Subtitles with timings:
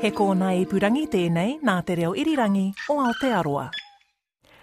[0.00, 3.64] He kōna i purangi tēnei nā te reo irirangi o Aotearoa.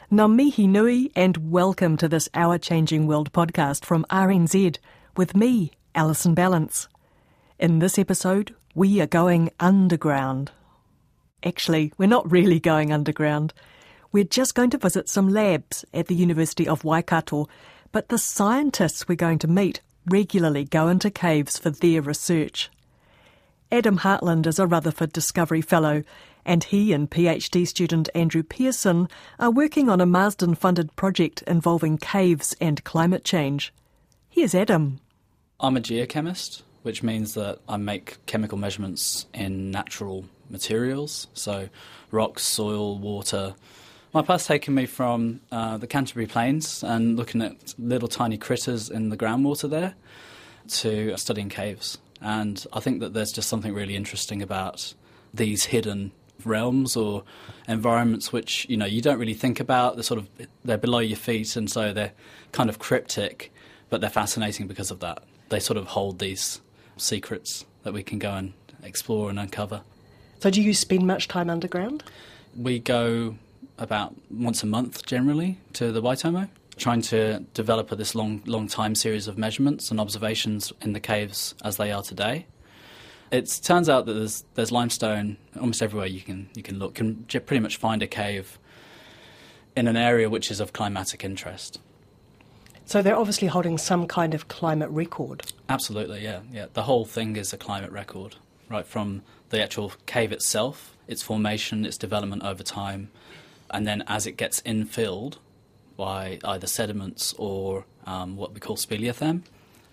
[0.10, 4.78] Ngā mihi nui and welcome to this Our Changing World podcast from RNZ
[5.18, 6.88] with me, Alison Ballance.
[7.60, 10.52] In this episode, we are going underground.
[11.44, 13.54] Actually, we're not really going underground.
[14.14, 17.50] We're just going to visit some labs at the University of Waikato,
[17.92, 22.70] but the scientists we're going to meet regularly go into caves for their research.
[23.72, 26.04] Adam Hartland is a Rutherford Discovery Fellow,
[26.46, 31.98] and he and PhD student Andrew Pearson are working on a Marsden funded project involving
[31.98, 33.74] caves and climate change.
[34.30, 35.00] Here's Adam.
[35.60, 41.68] I'm a geochemist, which means that I make chemical measurements in natural materials, so
[42.12, 43.56] rocks, soil, water.
[44.14, 48.92] My path's taken me from uh, the Canterbury Plains and looking at little tiny critters
[48.92, 49.96] in the groundwater there
[50.68, 51.98] to studying caves.
[52.26, 54.96] And I think that there's just something really interesting about
[55.32, 56.12] these hidden
[56.44, 57.24] realms or
[57.68, 59.94] environments which you know you don't really think about.
[59.94, 60.30] They're sort of
[60.64, 62.14] they're below your feet, and so they're
[62.52, 63.54] kind of cryptic,
[63.92, 65.22] but they're fascinating because of that.
[65.50, 66.62] They sort of hold these
[66.98, 69.84] secrets that we can go and explore and uncover.
[70.40, 72.04] So, do you spend much time underground?
[72.58, 73.36] We go
[73.78, 78.96] about once a month generally to the Waitomo trying to develop this long, long time
[78.96, 82.46] series of measurements and observations in the caves as they are today.
[83.32, 86.96] It turns out that there's, there's limestone almost everywhere you can you can look.
[86.96, 88.60] Can pretty much find a cave
[89.76, 91.80] in an area which is of climatic interest.
[92.86, 95.52] So they're obviously holding some kind of climate record.
[95.70, 96.68] Absolutely, yeah, yeah.
[96.72, 98.36] The whole thing is a climate record,
[98.70, 103.10] right from the actual cave itself, its formation, its development over time,
[103.72, 105.38] and then as it gets infilled
[105.98, 109.44] by either sediments or um, what we call speleothem.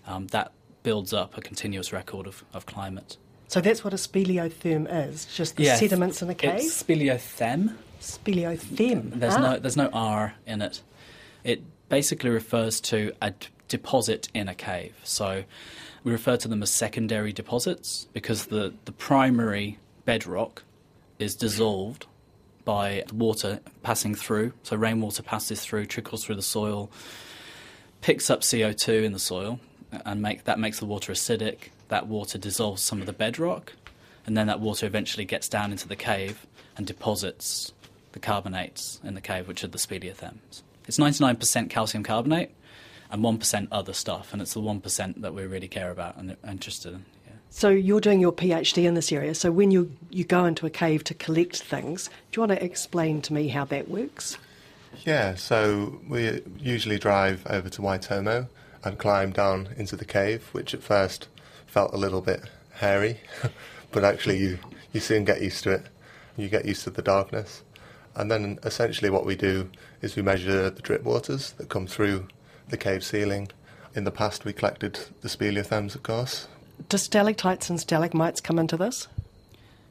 [0.05, 0.51] Um, that
[0.83, 3.17] builds up a continuous record of, of climate.
[3.47, 6.61] So that's what a speleothem is, just the sediments in a cave?
[6.61, 7.75] It's speleothem.
[8.01, 9.11] Speleothem.
[9.19, 9.39] There's, ah.
[9.39, 10.81] no, there's no R in it.
[11.43, 14.95] It basically refers to a d- deposit in a cave.
[15.03, 15.43] So
[16.03, 20.63] we refer to them as secondary deposits because the, the primary bedrock
[21.19, 22.07] is dissolved
[22.65, 24.53] by water passing through.
[24.63, 26.89] So rainwater passes through, trickles through the soil,
[28.01, 29.59] picks up CO2 in the soil,
[30.05, 31.69] and make, that makes the water acidic.
[31.89, 33.73] That water dissolves some of the bedrock,
[34.25, 37.71] and then that water eventually gets down into the cave and deposits
[38.13, 40.61] the carbonates in the cave, which are the speleothems.
[40.87, 42.51] It's 99% calcium carbonate
[43.11, 46.49] and 1% other stuff, and it's the 1% that we really care about and are
[46.49, 47.05] interested in.
[47.55, 49.35] So you're doing your PhD in this area.
[49.35, 52.65] So when you you go into a cave to collect things, do you want to
[52.65, 54.39] explain to me how that works?
[55.05, 55.35] Yeah.
[55.35, 58.47] So we usually drive over to Waitomo
[58.83, 61.27] and climb down into the cave, which at first
[61.67, 63.19] felt a little bit hairy,
[63.91, 64.57] but actually you
[64.91, 65.85] you soon get used to it.
[66.35, 67.61] You get used to the darkness,
[68.15, 69.69] and then essentially what we do
[70.01, 72.27] is we measure the drip waters that come through
[72.69, 73.49] the cave ceiling.
[73.93, 76.47] In the past, we collected the speleothems, of course,
[76.89, 79.07] do stalactites and stalagmites come into this?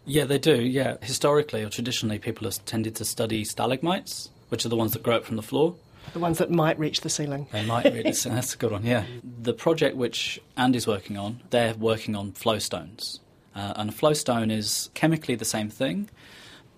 [0.04, 0.60] Yeah, they do.
[0.60, 5.02] Yeah, historically or traditionally, people have tended to study stalagmites, which are the ones that
[5.02, 5.74] grow up from the floor.
[6.12, 7.46] The ones that might reach the ceiling.
[7.52, 8.24] They might reach.
[8.24, 8.84] that's a good one.
[8.84, 13.20] Yeah, the project which Andy's working on, they're working on flowstones,
[13.54, 16.08] uh, and a flowstone is chemically the same thing,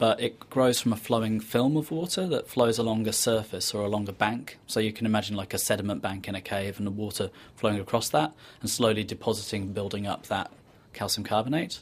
[0.05, 3.87] but it grows from a flowing film of water that flows along a surface or
[3.87, 4.59] along a bank.
[4.67, 7.81] So you can imagine like a sediment bank in a cave and the water flowing
[7.81, 10.51] across that and slowly depositing, building up that
[10.93, 11.81] calcium carbonate.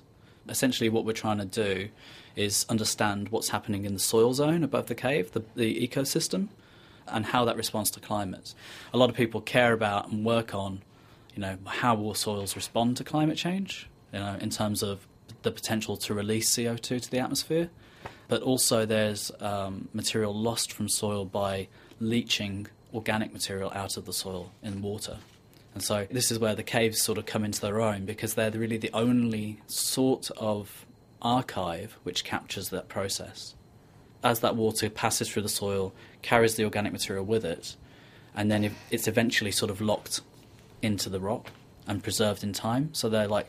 [0.49, 1.88] Essentially, what we're trying to do
[2.37, 6.47] is understand what's happening in the soil zone above the cave, the, the ecosystem,
[7.09, 8.54] and how that responds to climate.
[8.94, 10.83] A lot of people care about and work on,
[11.34, 15.09] you know, how will soils respond to climate change, you know, in terms of
[15.43, 17.69] the potential to release CO2 to the atmosphere
[18.32, 21.69] but also there's um, material lost from soil by
[22.00, 25.19] leaching organic material out of the soil in water.
[25.75, 28.50] And so this is where the caves sort of come into their own because they're
[28.50, 30.86] really the only sort of
[31.21, 33.54] archive which captures that process.
[34.24, 35.92] As that water passes through the soil,
[36.22, 37.77] carries the organic material with it,
[38.34, 40.22] and then it's eventually sort of locked
[40.80, 41.51] into the rock
[41.86, 42.95] and preserved in time.
[42.95, 43.48] So they're like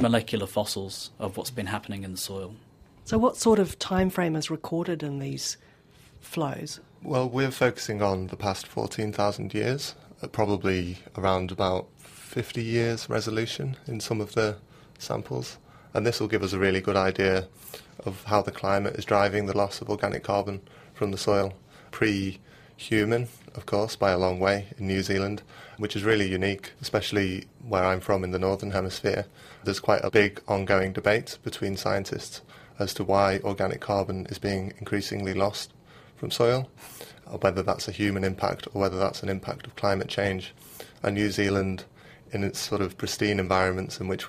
[0.00, 2.54] molecular fossils of what's been happening in the soil.
[3.12, 5.58] So, what sort of time frame is recorded in these
[6.22, 6.80] flows?
[7.02, 13.76] Well, we're focusing on the past 14,000 years, uh, probably around about 50 years resolution
[13.86, 14.56] in some of the
[14.98, 15.58] samples.
[15.92, 17.48] And this will give us a really good idea
[18.06, 20.62] of how the climate is driving the loss of organic carbon
[20.94, 21.52] from the soil.
[21.90, 22.40] Pre
[22.78, 25.42] human, of course, by a long way in New Zealand,
[25.76, 29.26] which is really unique, especially where I'm from in the Northern Hemisphere.
[29.64, 32.40] There's quite a big ongoing debate between scientists
[32.78, 35.72] as to why organic carbon is being increasingly lost
[36.16, 36.70] from soil,
[37.40, 40.54] whether that's a human impact or whether that's an impact of climate change.
[41.02, 41.84] And New Zealand,
[42.30, 44.26] in its sort of pristine environments in which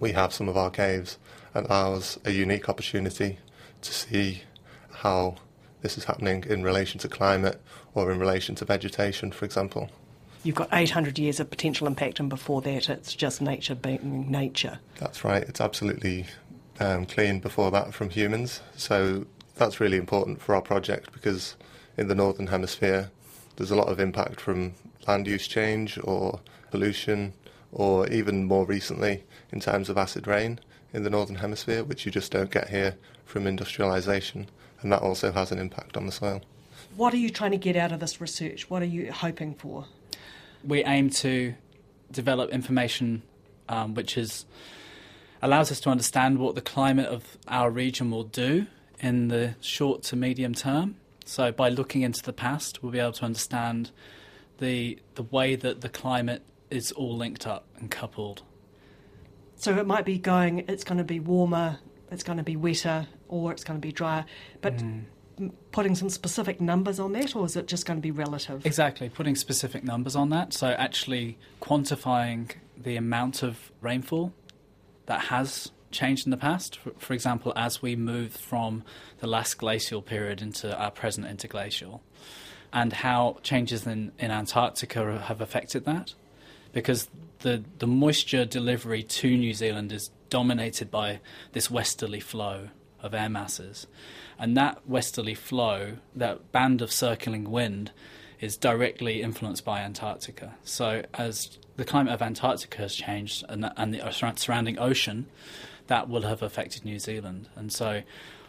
[0.00, 1.18] we have some of our caves,
[1.54, 3.38] allows a unique opportunity
[3.82, 4.42] to see
[4.90, 5.36] how
[5.80, 7.60] this is happening in relation to climate
[7.94, 9.90] or in relation to vegetation, for example.
[10.44, 14.78] You've got 800 years of potential impact, and before that, it's just nature being nature.
[14.98, 15.42] That's right.
[15.42, 16.26] It's absolutely
[16.80, 18.60] um, clean before that from humans.
[18.76, 19.26] So
[19.56, 21.56] that's really important for our project because
[21.96, 23.10] in the Northern Hemisphere,
[23.56, 24.74] there's a lot of impact from
[25.06, 26.40] land use change or
[26.70, 27.34] pollution,
[27.70, 30.58] or even more recently in terms of acid rain
[30.92, 34.46] in the Northern Hemisphere, which you just don't get here from industrialisation.
[34.80, 36.42] And that also has an impact on the soil.
[36.96, 38.68] What are you trying to get out of this research?
[38.68, 39.86] What are you hoping for?
[40.64, 41.54] We aim to
[42.10, 43.22] develop information
[43.68, 44.44] um, which is
[45.42, 48.66] allows us to understand what the climate of our region will do
[49.00, 50.96] in the short to medium term.
[51.24, 53.90] So by looking into the past, we'll be able to understand
[54.58, 58.42] the the way that the climate is all linked up and coupled.
[59.56, 60.64] So it might be going.
[60.68, 61.78] It's going to be warmer.
[62.10, 64.24] It's going to be wetter, or it's going to be drier.
[64.60, 65.04] But mm.
[65.70, 68.66] putting some specific numbers on that, or is it just going to be relative?
[68.66, 70.52] Exactly, putting specific numbers on that.
[70.52, 74.32] So actually quantifying the amount of rainfall
[75.12, 76.78] that has changed in the past.
[76.78, 78.82] For, for, example, as we move from
[79.18, 82.00] the last glacial period into our present interglacial,
[82.72, 86.14] and how changes in, in Antarctica have affected that.
[86.72, 87.10] Because
[87.40, 91.20] the, the moisture delivery to New Zealand is dominated by
[91.52, 92.70] this westerly flow
[93.02, 93.86] of air masses.
[94.38, 97.90] And that westerly flow, that band of circling wind,
[98.42, 100.56] is directly influenced by Antarctica.
[100.64, 105.26] So, as the climate of Antarctica has changed and, and the surrounding ocean,
[105.86, 107.48] that will have affected New Zealand.
[107.54, 108.02] And so,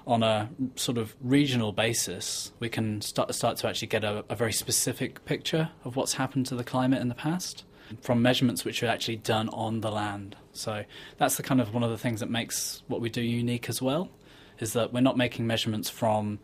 [0.05, 4.35] on a sort of regional basis, we can start, start to actually get a, a
[4.35, 7.63] very specific picture of what's happened to the climate in the past
[8.01, 10.35] from measurements which are actually done on the land.
[10.53, 10.83] So
[11.17, 13.81] that's the kind of one of the things that makes what we do unique as
[13.81, 14.09] well,
[14.59, 16.39] is that we're not making measurements from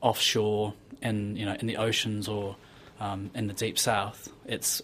[0.00, 2.56] offshore in you know in the oceans or
[3.00, 4.30] um, in the deep south.
[4.46, 4.82] It's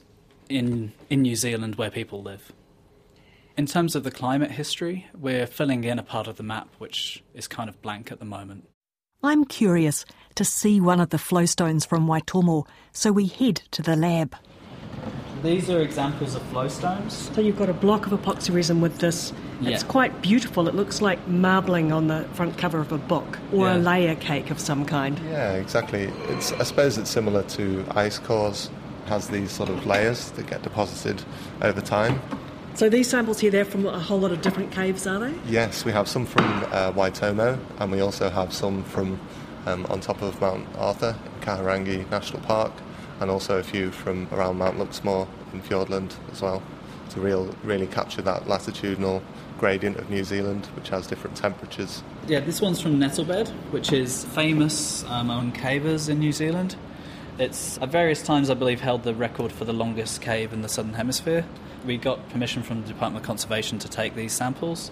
[0.48, 2.52] in in New Zealand where people live.
[3.56, 7.22] In terms of the climate history, we're filling in a part of the map which
[7.34, 8.68] is kind of blank at the moment.
[9.22, 13.96] I'm curious to see one of the flowstones from Waitomo, so we head to the
[13.96, 14.36] lab.
[15.44, 17.10] These are examples of flowstones.
[17.34, 19.30] So you've got a block of epoxy resin with this.
[19.60, 19.72] Yeah.
[19.72, 20.68] It's quite beautiful.
[20.68, 23.76] It looks like marbling on the front cover of a book or yeah.
[23.76, 25.20] a layer cake of some kind.
[25.26, 26.04] Yeah, exactly.
[26.30, 28.70] It's I suppose it's similar to ice cores.
[29.04, 31.22] It has these sort of layers that get deposited
[31.60, 32.22] over time.
[32.72, 35.34] So these samples here, they're from a whole lot of different caves, are they?
[35.46, 39.20] Yes, we have some from uh, Waitomo, and we also have some from
[39.66, 42.72] um, on top of Mount Arthur in Kahurangi National Park,
[43.20, 46.62] and also a few from around Mount Luxmore in Fiordland as well,
[47.10, 49.22] to real, really capture that latitudinal
[49.58, 52.02] gradient of New Zealand, which has different temperatures.
[52.26, 56.76] Yeah, this one's from Nettlebed, which is famous um, among cavers in New Zealand.
[57.38, 60.68] It's at various times, I believe, held the record for the longest cave in the
[60.68, 61.44] southern hemisphere
[61.84, 64.90] we got permission from the Department of Conservation to take these samples.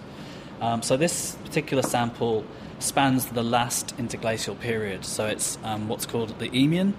[0.61, 2.45] Um, so this particular sample
[2.79, 5.05] spans the last interglacial period.
[5.05, 6.95] So it's um, what's called the Eemian,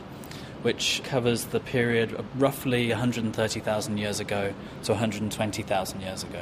[0.63, 4.53] which covers the period roughly 130,000 years ago
[4.83, 6.41] to 120,000 years ago.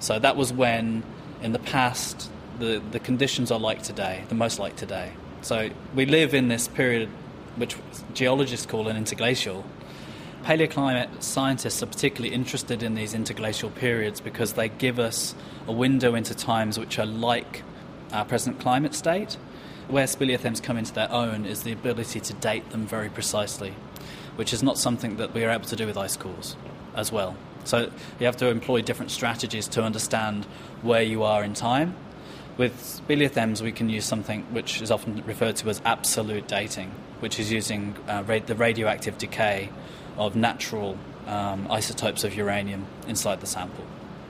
[0.00, 1.02] So that was when,
[1.42, 5.12] in the past, the, the conditions are like today, the most like today.
[5.40, 7.08] So we live in this period
[7.56, 7.76] which
[8.12, 9.64] geologists call an interglacial,
[10.44, 15.34] Paleoclimate scientists are particularly interested in these interglacial periods because they give us
[15.66, 17.62] a window into times which are like
[18.12, 19.38] our present climate state.
[19.88, 23.74] Where speleothems come into their own is the ability to date them very precisely,
[24.36, 26.56] which is not something that we are able to do with ice cores
[26.94, 27.36] as well.
[27.64, 30.46] So you have to employ different strategies to understand
[30.82, 31.94] where you are in time.
[32.56, 37.40] With speleothems, we can use something which is often referred to as absolute dating, which
[37.40, 39.70] is using uh, ra- the radioactive decay
[40.16, 43.84] of natural um, isotopes of uranium inside the sample.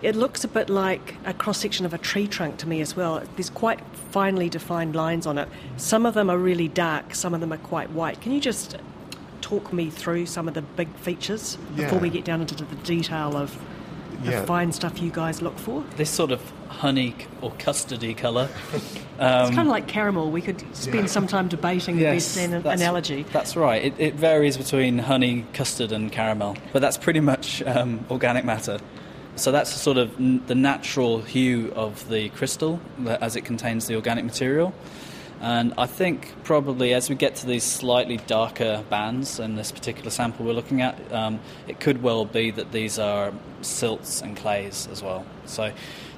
[0.04, 2.94] It looks a bit like a cross section of a tree trunk to me as
[2.94, 3.23] well.
[3.37, 3.80] There's quite
[4.11, 5.49] finely defined lines on it.
[5.78, 8.20] Some of them are really dark, some of them are quite white.
[8.20, 8.76] Can you just
[9.40, 12.02] talk me through some of the big features before yeah.
[12.02, 13.58] we get down into the detail of
[14.25, 14.44] the Yeah.
[14.44, 15.82] fine stuff you guys look for?
[15.96, 18.50] This sort of honey or custardy colour.
[18.75, 20.30] it's kind of like caramel.
[20.30, 23.23] We could spend some time debating the best an- that's- analogy.
[23.32, 23.82] That's right.
[23.82, 28.80] It, it varies between honey, custard, and caramel, but that's pretty much um, organic matter.
[29.37, 34.25] So that's sort of the natural hue of the crystal as it contains the organic
[34.25, 34.73] material.
[35.41, 40.11] And I think probably as we get to these slightly darker bands in this particular
[40.11, 44.88] sample we're looking at, um, it could well be that these are silts and clays
[44.91, 45.26] as well.
[45.47, 45.73] So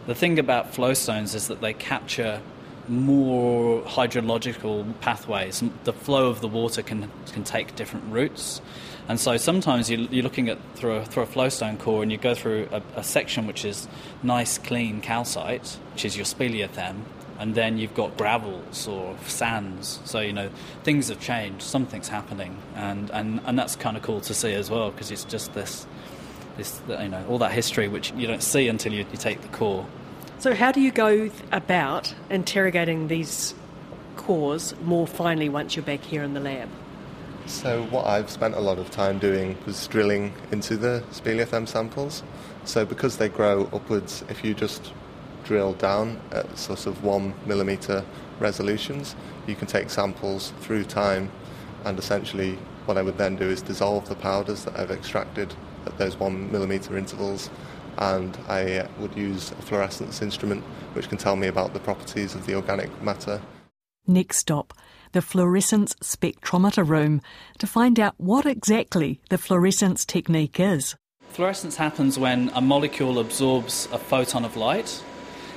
[0.06, 2.40] the thing about flowstones is that they capture
[2.86, 5.62] more hydrological pathways.
[5.84, 8.60] The flow of the water can, can take different routes.
[9.08, 12.18] And so sometimes you, you're looking at through a, through a flowstone core and you
[12.18, 13.86] go through a, a section which is
[14.22, 17.02] nice, clean calcite, which is your speleothem,
[17.38, 20.00] and then you've got gravels or sands.
[20.04, 20.50] So, you know,
[20.82, 24.70] things have changed, something's happening, and, and, and that's kind of cool to see as
[24.70, 25.86] well because it's just this,
[26.56, 29.48] this, you know, all that history which you don't see until you, you take the
[29.48, 29.86] core.
[30.38, 33.54] So, how do you go about interrogating these
[34.16, 36.68] cores more finely once you're back here in the lab?
[37.46, 42.22] So what I've spent a lot of time doing was drilling into the speleothem samples.
[42.64, 44.92] So because they grow upwards, if you just
[45.44, 48.04] drill down at sort of one millimeter
[48.40, 49.14] resolutions,
[49.46, 51.30] you can take samples through time,
[51.84, 55.54] and essentially what I would then do is dissolve the powders that I've extracted
[55.86, 57.48] at those one millimeter intervals,
[57.98, 62.44] and I would use a fluorescence instrument which can tell me about the properties of
[62.46, 63.40] the organic matter.
[64.06, 64.74] Next stop,
[65.12, 67.20] the fluorescence spectrometer room,
[67.58, 70.96] to find out what exactly the fluorescence technique is.
[71.30, 75.02] Fluorescence happens when a molecule absorbs a photon of light,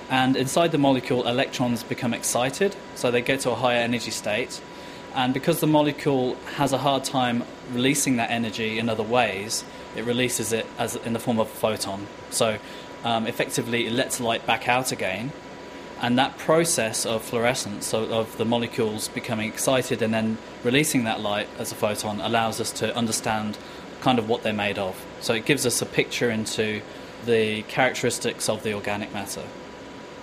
[0.09, 4.59] and inside the molecule, electrons become excited, so they get to a higher energy state.
[5.13, 9.63] And because the molecule has a hard time releasing that energy in other ways,
[9.95, 12.07] it releases it as in the form of a photon.
[12.29, 12.57] So
[13.03, 15.31] um, effectively, it lets light back out again.
[16.01, 21.19] And that process of fluorescence, so of the molecules becoming excited and then releasing that
[21.19, 23.57] light as a photon, allows us to understand
[24.01, 24.95] kind of what they're made of.
[25.19, 26.81] So it gives us a picture into
[27.25, 29.43] the characteristics of the organic matter.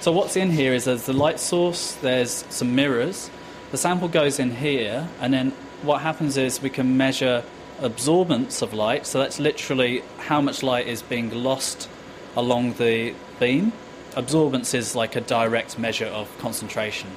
[0.01, 3.31] So what's in here is there's the light source, there's some mirrors.
[3.71, 5.53] The sample goes in here, and then
[5.83, 7.43] what happens is we can measure
[7.81, 9.07] absorbance of light.
[9.07, 11.89] So that's literally how much light is being lost
[12.35, 13.73] along the beam.
[14.17, 17.11] Absorbance is like a direct measure of concentration.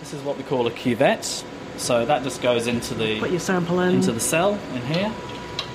[0.00, 1.44] This is what we call a cuvette.
[1.78, 5.10] So that just goes into the Put your sample in, into the cell in here.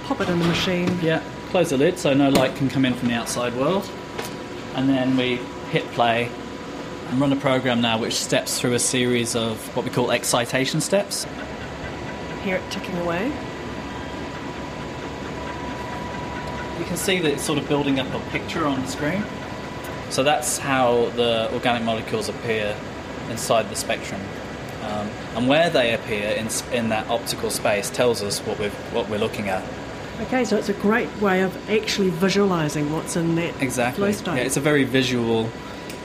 [0.03, 0.99] pop it in the machine.
[1.01, 3.89] Yeah, close the lid so no light can come in from the outside world.
[4.75, 5.37] And then we
[5.71, 6.29] hit play
[7.09, 10.79] and run a program now which steps through a series of what we call excitation
[10.79, 11.25] steps.
[12.43, 13.25] Hear it ticking away.
[16.77, 19.23] You can see that it's sort of building up a picture on the screen.
[20.15, 22.73] So that's how the organic molecules appear
[23.29, 24.21] inside the spectrum.
[24.81, 29.09] Um, and where they appear in, in that optical space tells us what we're, what
[29.09, 29.61] we're looking at.
[30.21, 34.13] Okay, so it's a great way of actually visualising what's in that Exactly.
[34.13, 34.37] flowstone.
[34.37, 35.49] Yeah, it's a very visual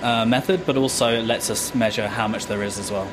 [0.02, 3.08] uh, method, but also it lets us measure how much there is as well.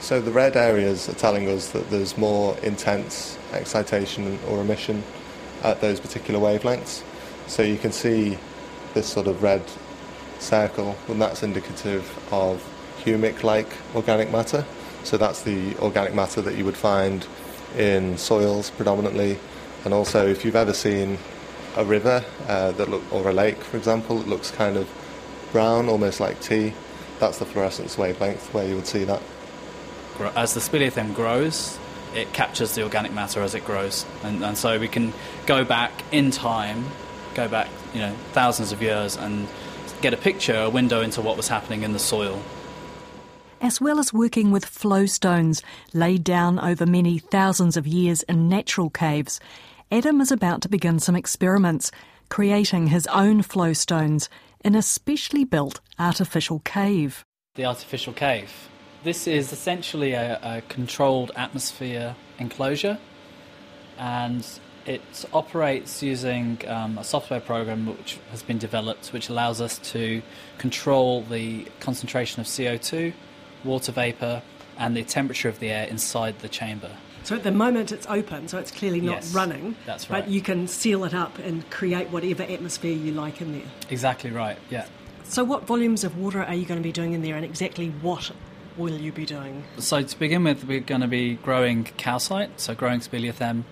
[0.00, 5.04] So the red areas are telling us that there's more intense excitation or emission
[5.62, 7.04] at those particular wavelengths.
[7.46, 8.36] So you can see
[8.94, 9.62] this sort of red
[10.44, 12.62] circle, and that's indicative of
[13.04, 14.64] humic-like organic matter.
[15.02, 17.26] So that's the organic matter that you would find
[17.76, 19.38] in soils predominantly,
[19.84, 21.18] and also if you've ever seen
[21.76, 24.88] a river uh, that look, or a lake, for example, it looks kind of
[25.52, 26.72] brown, almost like tea.
[27.18, 29.22] That's the fluorescence wavelength where you would see that.
[30.36, 31.78] As the speleothem grows,
[32.14, 35.12] it captures the organic matter as it grows, and, and so we can
[35.46, 36.84] go back in time,
[37.34, 39.48] go back you know thousands of years, and
[40.04, 42.38] get a picture, a window into what was happening in the soil.
[43.62, 45.62] As well as working with flowstones
[45.94, 49.40] laid down over many thousands of years in natural caves,
[49.90, 51.90] Adam is about to begin some experiments,
[52.28, 54.28] creating his own flowstones
[54.62, 57.24] in a specially built artificial cave.
[57.54, 58.52] The artificial cave.
[59.04, 62.98] This is essentially a, a controlled atmosphere enclosure,
[63.96, 64.46] and
[64.86, 70.22] it operates using um, a software program which has been developed, which allows us to
[70.58, 73.12] control the concentration of CO2,
[73.64, 74.42] water vapor,
[74.78, 76.90] and the temperature of the air inside the chamber.
[77.22, 79.76] So at the moment it's open, so it's clearly not Yes, running.
[79.86, 80.22] that's right.
[80.24, 83.66] But you can seal it up and create whatever atmosphere you like in there.
[83.88, 84.58] Exactly right.
[84.68, 84.86] Yeah.
[85.24, 87.88] So what volumes of water are you going to be doing in there and exactly
[88.02, 88.30] what
[88.76, 89.64] will you be doing?
[89.78, 93.64] So to begin with, we're going to be growing calcite, so growing speleothem,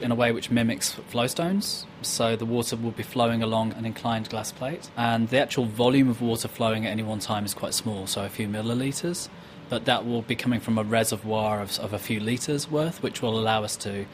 [0.00, 1.84] in a way which mimics flowstones.
[2.02, 6.08] So the water will be flowing along an inclined glass plate, and the actual volume
[6.08, 9.28] of water flowing at any one time is quite small, so a few millilitres.
[9.68, 13.22] But that will be coming from a reservoir of, of a few litres worth, which
[13.22, 14.04] will allow us to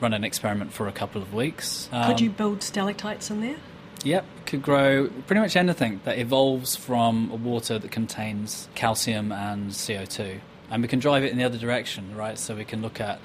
[0.00, 1.88] run an experiment for a couple of weeks.
[2.06, 3.56] Could you Um, build stalactites in there?
[4.04, 9.70] Yep, could grow pretty much anything that evolves from a water that contains calcium and
[9.70, 10.40] CO2.
[10.70, 12.38] And we can drive it in the other direction, right?
[12.38, 13.20] So we can look at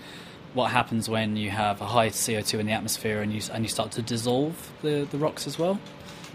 [0.58, 3.70] what happens when you have a high CO2 in the atmosphere and you, and you
[3.70, 5.80] start to dissolve the, the rocks as well.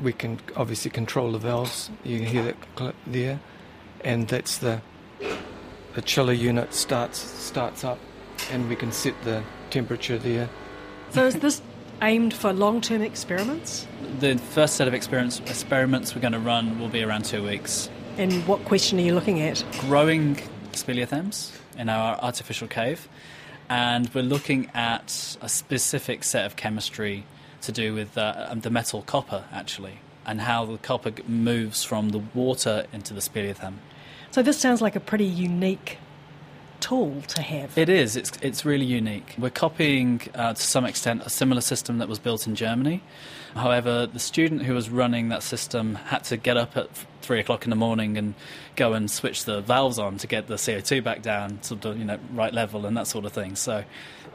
[0.02, 1.90] We can obviously control the valves.
[2.04, 3.40] You can hear that clip there,
[4.02, 4.80] and that's the
[5.94, 7.98] the chiller unit starts starts up,
[8.50, 10.48] and we can set the temperature there.
[11.10, 11.60] So is this
[12.00, 13.86] aimed for long-term experiments?
[14.18, 17.90] The first set of experiments, experiments we're going to run will be around two weeks.
[18.16, 19.62] And what question are you looking at?
[19.80, 20.36] growing
[20.72, 23.08] speleothems in our artificial cave,
[23.72, 27.24] and we're looking at a specific set of chemistry
[27.62, 32.10] to do with uh, um, the metal copper, actually, and how the copper moves from
[32.10, 33.76] the water into the speleothem.
[34.30, 35.96] So this sounds like a pretty unique
[36.80, 37.78] tool to have.
[37.78, 38.14] It is.
[38.14, 39.34] It's it's really unique.
[39.38, 43.02] We're copying uh, to some extent a similar system that was built in Germany.
[43.54, 46.88] However, the student who was running that system had to get up at
[47.20, 48.34] three o'clock in the morning and
[48.76, 52.04] go and switch the valves on to get the CO2 back down to the you
[52.04, 53.56] know right level and that sort of thing.
[53.56, 53.84] So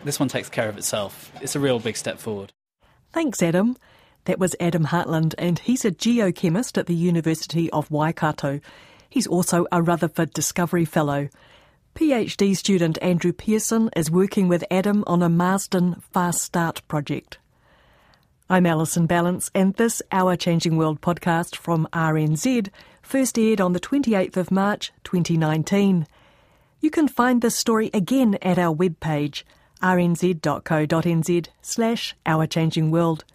[0.03, 1.31] this one takes care of itself.
[1.41, 2.51] It's a real big step forward.
[3.11, 3.77] Thanks, Adam.
[4.25, 8.59] That was Adam Hartland, and he's a geochemist at the University of Waikato.
[9.09, 11.29] He's also a Rutherford Discovery Fellow.
[11.95, 17.39] PhD student Andrew Pearson is working with Adam on a Marsden Fast Start project.
[18.49, 22.69] I'm Alison Ballance, and this Our Changing World podcast from RNZ
[23.01, 26.07] first aired on the 28th of March 2019.
[26.79, 29.43] You can find this story again at our webpage,
[29.83, 33.25] rnz.co.nz slash Our Changing World.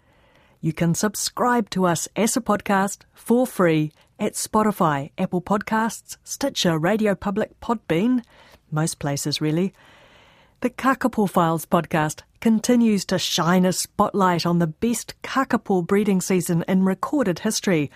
[0.61, 6.79] You can subscribe to us as a podcast for free at Spotify, Apple Podcasts, Stitcher,
[6.79, 8.23] Radio Public, Podbean,
[8.71, 9.75] most places really.
[10.63, 16.63] The Kakapo Files podcast continues to shine a spotlight on the best kakapo breeding season
[16.69, 17.91] in recorded history.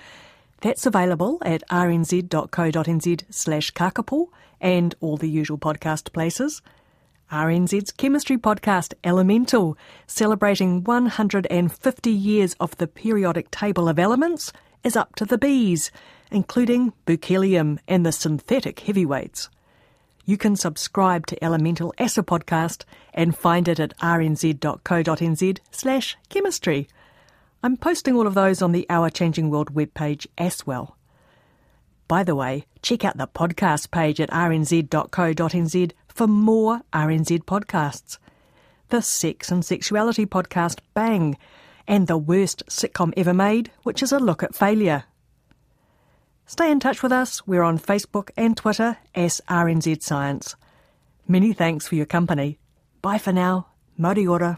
[0.59, 4.27] That's available at rnz.co.nz slash kakapo
[4.59, 6.61] and all the usual podcast places.
[7.31, 14.51] RNZ's chemistry podcast Elemental, celebrating 150 years of the periodic table of elements,
[14.83, 15.89] is up to the bees,
[16.31, 19.47] including berkelium and the synthetic heavyweights.
[20.29, 26.89] You can subscribe to Elemental as a podcast and find it at rnz.co.nz slash chemistry.
[27.63, 30.97] I'm posting all of those on the Our Changing World webpage as well.
[32.09, 38.17] By the way, check out the podcast page at rnz.co.nz for more RNZ podcasts.
[38.89, 41.37] The Sex and Sexuality podcast Bang,
[41.87, 45.05] and the worst sitcom ever made, which is a look at failure.
[46.47, 47.45] Stay in touch with us.
[47.45, 50.55] We're on Facebook and Twitter as RNZ Science.
[51.27, 52.57] Many thanks for your company.
[53.01, 53.67] Bye for now.
[53.97, 54.57] Mauri ora.